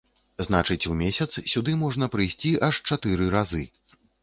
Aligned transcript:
Значыць 0.45 0.87
у 0.91 0.95
месяц 1.01 1.27
сюды 1.51 1.77
можна 1.83 2.09
прыйсці 2.17 2.55
аж 2.71 2.83
чатыры 2.91 3.31
разы. 3.39 3.65